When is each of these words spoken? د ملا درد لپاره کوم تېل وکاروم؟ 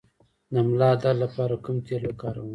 د 0.53 0.55
ملا 0.67 0.91
درد 1.01 1.17
لپاره 1.23 1.55
کوم 1.63 1.77
تېل 1.87 2.03
وکاروم؟ 2.07 2.49